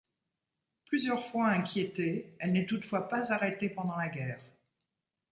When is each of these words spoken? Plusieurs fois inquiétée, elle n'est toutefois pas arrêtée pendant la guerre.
Plusieurs 0.85 1.27
fois 1.27 1.49
inquiétée, 1.49 2.35
elle 2.39 2.53
n'est 2.53 2.65
toutefois 2.65 3.07
pas 3.07 3.31
arrêtée 3.31 3.69
pendant 3.69 3.97
la 3.97 4.09
guerre. 4.09 4.41